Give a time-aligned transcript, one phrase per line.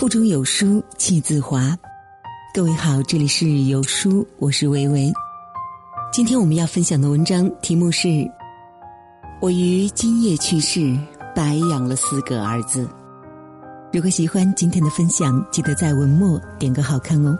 [0.00, 1.76] 腹中有书气自华。
[2.54, 5.12] 各位好，这里是有书，我是维维。
[6.10, 8.08] 今天我们要分享的文章题目是
[9.42, 10.98] 《我于今夜去世，
[11.36, 12.86] 白养了四个儿子》。
[13.92, 17.38] 如果喜欢今天的分享，记得在文末点个好看哦。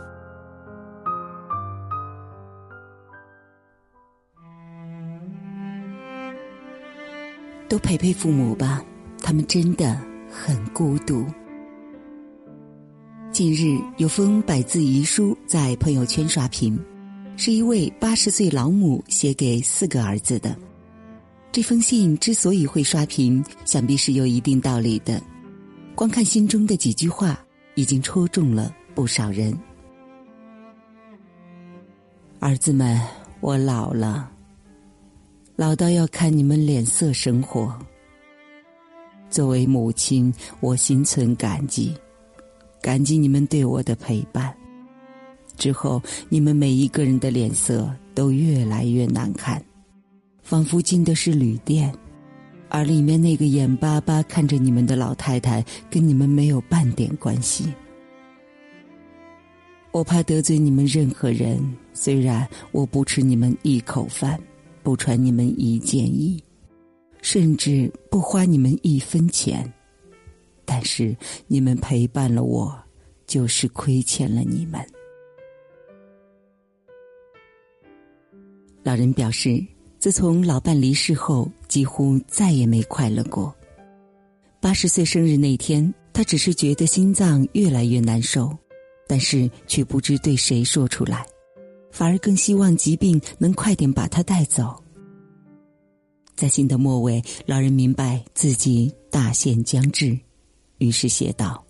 [7.71, 8.83] 都陪陪父母吧，
[9.23, 9.99] 他们真的
[10.31, 11.25] 很孤独。
[13.41, 16.79] 近日有封百字遗书在朋友圈刷屏，
[17.39, 20.55] 是一位八十岁老母写给四个儿子的。
[21.51, 25.23] 这封信之所以会刷屏，想必是有一定道理的。
[25.95, 27.43] 光看信中的几句话，
[27.77, 29.59] 已经戳中了不少人。
[32.41, 33.01] 儿子们，
[33.41, 34.31] 我老了。
[35.57, 37.75] 老到要看你们脸色生活。
[39.31, 40.31] 作为母亲，
[40.61, 41.95] 我心存感激，
[42.81, 44.55] 感激你们对我的陪伴。
[45.57, 49.63] 之后，你们每一个人的脸色都越来越难看，
[50.43, 51.93] 仿佛进的是旅店，
[52.69, 57.73] 而里面那个眼巴巴看着你们的老太太，跟你们没有半点关系。
[59.91, 61.61] 我怕得罪你们任何人，
[61.93, 64.41] 虽然我不吃你们一口饭。
[64.83, 66.43] 不传你们一件衣，
[67.21, 69.71] 甚至不花你们一分钱，
[70.71, 71.17] 但是
[71.49, 72.73] 你们陪伴了我，
[73.27, 74.81] 就是亏欠了你们。
[78.85, 79.61] 老人表示，
[79.99, 83.53] 自从老伴离世后，几乎再也没快乐过。
[84.61, 88.57] 八十岁生日那天，他只是觉得心脏越来越难受，
[89.09, 91.27] 但是却不知对谁说出来。
[91.91, 94.81] 反而更希望疾病能快点把他带走。
[96.37, 100.17] 在信的末尾，老人明白自己大限将至，
[100.81, 101.63] 于是写道：“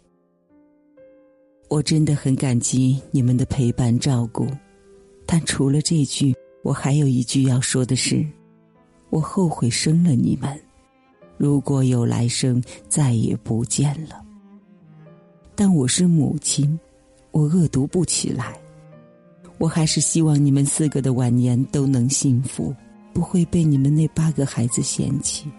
[1.69, 4.47] 我真的很感激你们的陪伴照顾，
[5.27, 8.24] 但除了这句，我还有一句要说的是：
[9.11, 10.58] 我后悔生了你们，
[11.36, 14.24] 如果有来生，再也不见了。
[15.55, 16.79] 但我是母亲，
[17.33, 18.58] 我恶毒不起来。”
[19.58, 22.74] 我还是希望你们四个的晚年都能幸福，
[23.13, 25.51] 不会被你们那八个孩子嫌弃。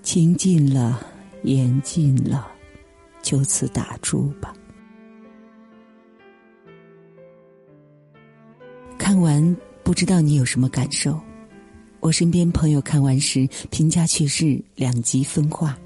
[0.00, 1.04] 情尽了，
[1.42, 2.50] 言尽了，
[3.22, 4.54] 就此打住吧。
[8.96, 11.18] 看完不知道你有什么感受？
[12.00, 15.76] 我身边朋友看完时评价却是两极分化。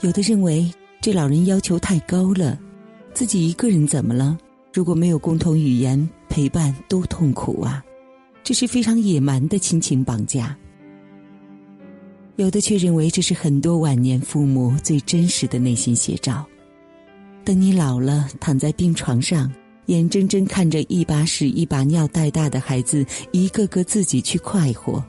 [0.00, 2.58] 有的认为这老人要求太高了，
[3.12, 4.38] 自己一个人怎么了？
[4.72, 7.84] 如果没有共同语言陪伴，多痛苦啊！
[8.42, 10.56] 这是非常野蛮的亲情绑架。
[12.40, 16.46] 有的却认为这是很多晚年父母最真实的内心写照。
[17.44, 19.52] 等你老了，躺在病床上，
[19.86, 25.04] 眼睁睁看着一把屎一把尿带大的孩子一个个自己去快活，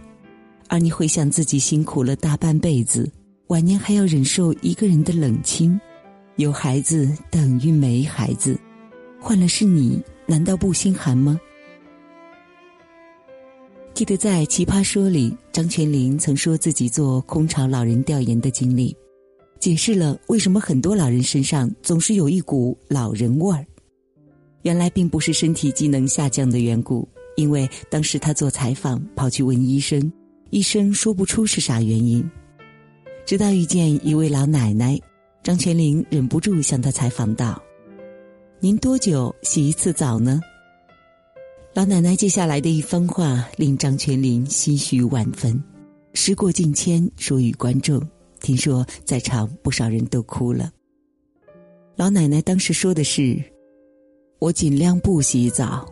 [0.67, 3.09] 而你回想自己辛苦了大半辈子，
[3.47, 5.79] 晚年还要忍受一个人的冷清，
[6.35, 8.59] 有孩子等于没孩子。
[9.21, 11.39] 换了是你，难道不心寒吗？
[14.01, 18.97] 记得在《奇葩说》里，张泉灵曾说自己做空巢老人调研的经历，
[19.59, 23.63] 解释了为什么很多老人身上总是有一股老人味儿。
[24.63, 30.11] 原来并不是身体机能下降的缘故，因为当时他做采访，跑去问医生，
[30.49, 32.27] 医生说不出是啥原因。
[33.23, 34.99] 直到遇见一位老奶奶，
[35.43, 37.61] 张泉灵忍不住向她采访道。
[38.59, 40.41] 您多久洗一次澡呢？
[41.73, 45.57] 老奶奶接下来的一番话令张泉灵唏嘘万分。
[46.13, 48.05] 时过境迁，说与观众，
[48.41, 50.69] 听说在场不少人都哭了。
[51.95, 53.41] 老奶奶当时说的是
[54.39, 55.89] ：“我尽量不洗澡，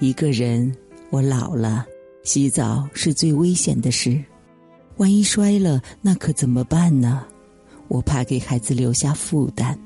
[0.00, 0.74] 一个人，
[1.10, 1.84] 我老了，
[2.24, 4.18] 洗澡是最危险的事，
[4.96, 7.26] 万一摔了，那可怎么办呢？
[7.88, 9.78] 我怕给孩子留下负担。”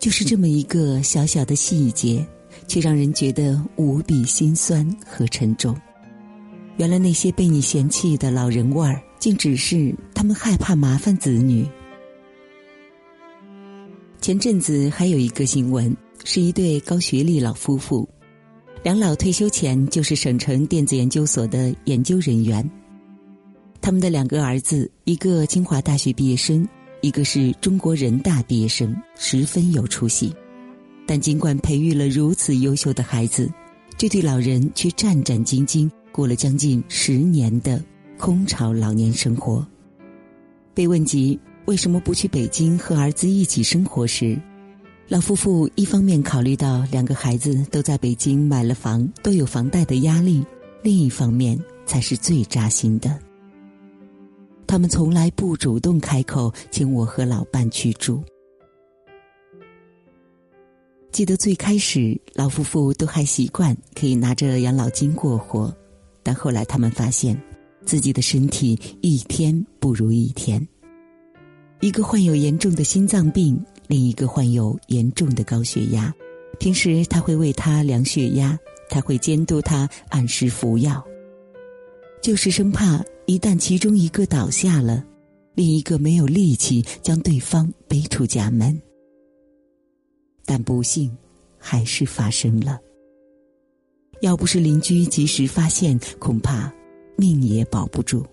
[0.00, 2.26] 就是这么一个小小的细节，
[2.68, 5.76] 却让人觉得无比心酸和沉重。
[6.76, 11.66] 原来那些被你嫌弃的老人味儿，竟只是他们害怕麻烦子女。
[14.20, 18.08] 前阵子还有一个新闻，是一对高学历老夫妇，
[18.84, 22.68] 两老退休前就是省城电子研究所的研究人员。
[23.80, 26.68] 他们的两个儿子，一个清华大学毕业生。
[27.00, 30.34] 一个是中国人大毕业生，十分有出息，
[31.08, 33.50] 但尽管培育了如此优秀的孩子，
[33.96, 37.82] 这对老人却战战兢兢过了将近十年的
[38.18, 39.66] 空巢老年生活。
[40.74, 44.38] 被问及为什么不去北京和儿子一起生活时，
[45.08, 50.42] 老夫妇一方面考虑到两个孩子都在北京买了房，都有房贷的压力；
[50.82, 53.18] 另一方面才是最扎心的。
[54.66, 58.22] 他们从来不主动开口请我和老伴去住。
[61.10, 65.74] 记得最开始，老夫妇都还习惯可以拿着养老金过活，
[66.22, 67.40] 但后来他们发现，
[67.84, 70.66] 自己的身体一天不如一天。
[71.80, 76.14] 一个患有严重的心脏病，另一个患有严重的高血压。
[76.58, 78.58] 平时他会为他量血压，
[78.88, 81.02] 他会监督他按时服药，
[82.20, 85.04] 就是生怕一旦其中一个倒下了，
[85.54, 88.80] 另一个没有力气将对方背出家门。
[90.48, 91.14] 但不幸，
[91.58, 92.80] 还是发生了。
[94.22, 96.72] 要不是邻居及时发现，恐怕
[97.16, 98.24] 命也保不住。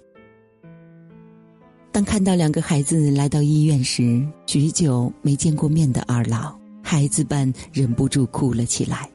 [1.92, 9.12] 当看到两个孩子来到医院时，许久没见过面的二老，孩子般忍不住哭了起来，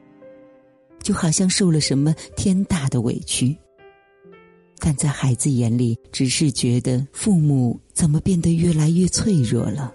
[1.03, 3.57] 就好像受了什么天大的委屈。
[4.79, 9.95] 但在孩子眼里，只是觉得父母怎么变得越来越脆弱了。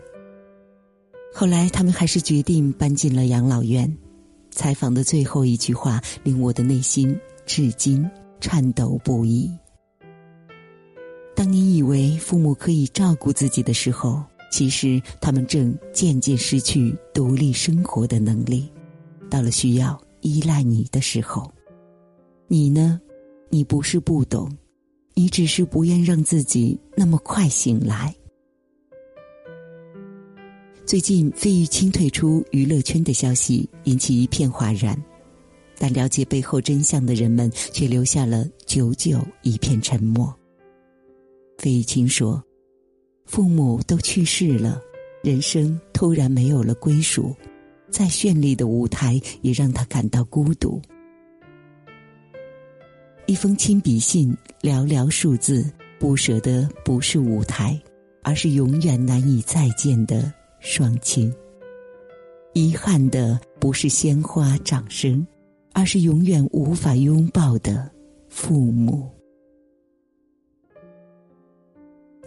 [1.37, 3.93] 后来，他们还是决定搬进了养老院。
[4.51, 7.13] 采访的最后一句话，令我的内心
[7.45, 8.09] 至今
[8.39, 9.51] 颤抖不已。
[11.35, 18.71] 当你以为父母可以照顾自己的时候，其实他们正渐渐失去独立生活的能力。
[19.29, 21.51] 到了需要依赖你的时候，
[22.47, 23.01] 你呢？
[23.49, 24.49] 你不是不懂，
[25.13, 28.15] 你只是不愿让自己那么快醒来。
[30.85, 34.95] 最近，费玉清退出娱乐圈的消息引起一片哗然，
[35.79, 40.31] 但了解背后真相的人们却留下了久久一片沉默。
[41.57, 42.41] 费玉清说
[43.25, 44.79] ：“父母都去世了，
[45.23, 47.35] 人生突然没有了归属，
[47.89, 50.79] 再绚丽的舞台也让他感到孤独。
[53.25, 55.65] 一封亲笔信，寥寥数字，
[55.99, 57.81] 不舍得不是舞台，
[58.21, 60.31] 而是永远难以再见的。”
[60.67, 61.31] 双亲，
[62.53, 65.25] 遗憾的不是鲜花掌声，
[65.73, 67.88] 而是永远无法拥抱的
[68.29, 69.07] 父母。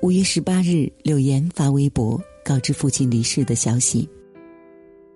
[0.03, 4.09] 五月十八日，柳岩发微博告知父亲离世的消息。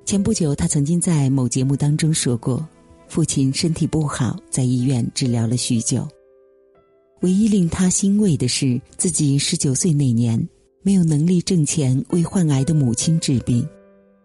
[0.05, 2.69] 前不久，他曾经在某节目当中说过，
[3.07, 6.09] 父亲身体不好，在医院治疗了许久。
[7.21, 10.45] 唯一令他欣慰的是，自己十九岁那年。
[10.83, 13.67] 没有能力挣钱为患癌的母亲治病，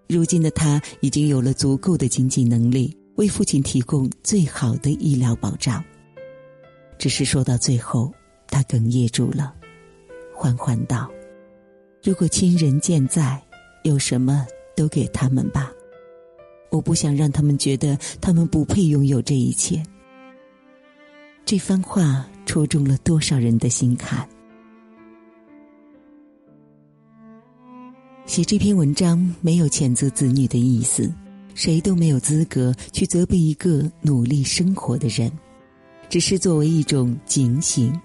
[0.08, 5.84] 如今的他已经有了足够的经济能力，为父亲提供最好的医疗保障。
[6.98, 8.12] 只是说到最后，
[8.48, 9.54] 他哽咽住了，
[10.34, 11.08] 缓缓道
[12.04, 13.40] ：“如果亲人健在，
[13.84, 15.72] 有什么都给他们吧。
[16.72, 19.84] 我不想让他们觉得他们不配拥有这一切。”
[21.46, 24.28] 这番话戳中了多少人的心坎。
[28.28, 31.10] 写这篇文章没有谴责子女的意思，
[31.56, 35.32] 谁都没有资格去责备一个努力生活的人，
[36.10, 37.98] 只是作为一种警醒。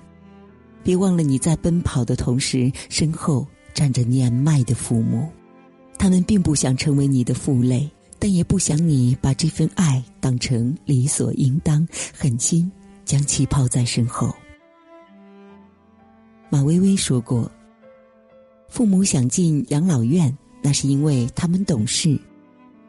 [0.85, 5.29] 别忘了你在奔跑的同时，身后站着年迈的父母，
[5.99, 12.71] 他们并不想成为你的负累，但也不想你把这份爱当成理所应当，狠心
[13.05, 14.33] 将其抛在身后。
[16.49, 17.51] 马薇薇说过。
[18.73, 22.19] 父母想进养老院，那是因为他们懂事。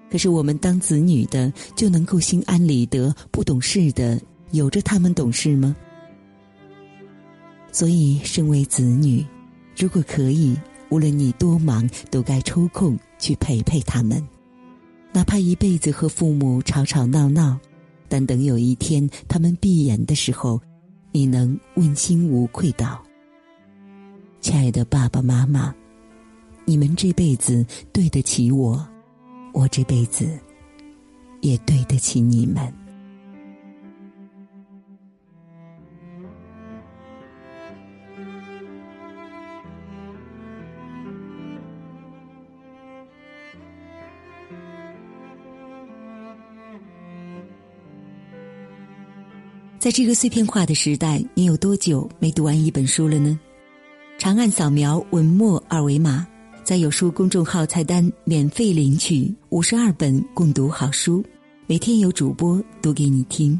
[0.09, 4.17] 可是我们当子女的就能够心安理得，不懂事的
[4.51, 5.75] 有着他们懂事吗？
[7.73, 9.25] 所以，身为子女，
[9.75, 14.25] 如果可以，无论你多忙，都该抽空去陪陪他们。
[15.11, 17.59] 哪怕一辈子和父母吵吵闹闹，
[18.07, 20.61] 但等有一天他们闭眼的时候，
[21.11, 23.03] 你能问心无愧道。
[24.43, 25.73] 亲爱的爸爸妈妈，
[26.65, 28.85] 你们这辈子对得起我，
[29.53, 30.37] 我这辈子
[31.39, 32.61] 也对得起你们。
[49.79, 53.39] 在这个碎片化的时代，你有多久没读完一本书了呢？
[54.23, 56.25] 长按扫描文末二维码，
[56.63, 61.21] 在有书公众号菜单免费领取五十二本共读好书，
[61.67, 63.59] 每天有主播读给你听。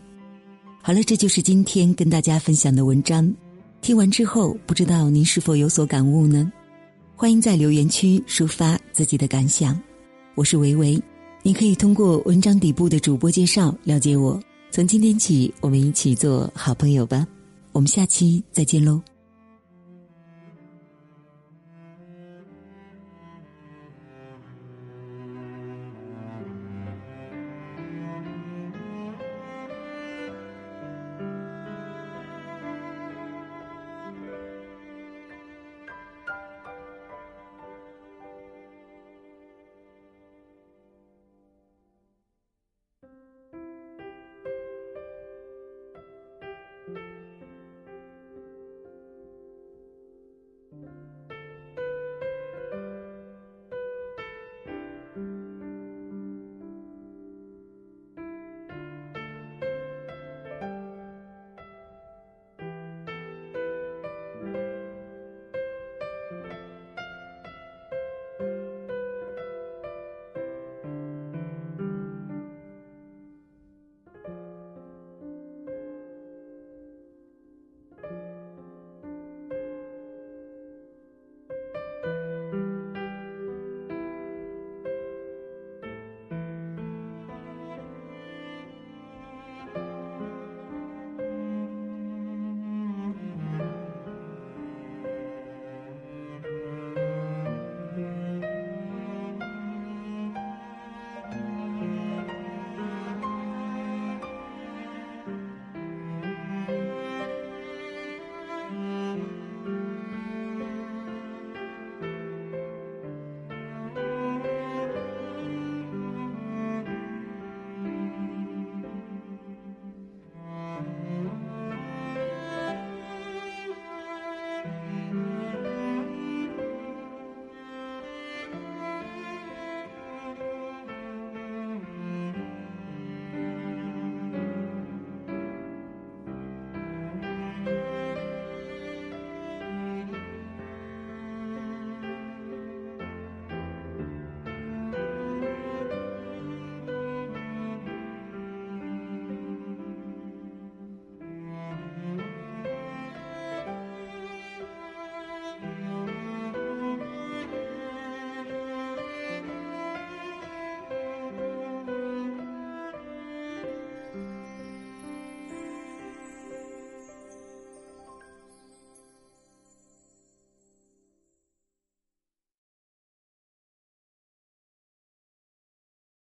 [0.82, 3.30] 好了，这就是今天跟大家分享的文章。
[3.82, 6.50] 听完之后，不知道您是否有所感悟呢？
[7.14, 9.78] 欢迎在留言区抒发自己的感想。
[10.34, 10.98] 我是维维，
[11.42, 14.40] 你可以通过文章底部的主播介绍了解我。
[14.72, 17.28] 从今天起，我们一起做好朋友吧。
[17.74, 19.02] 我们下期再见喽。